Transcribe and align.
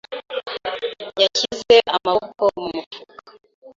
yashyize 1.21 1.75
amaboko 1.95 2.43
mu 2.55 2.65
mufuka. 2.75 3.31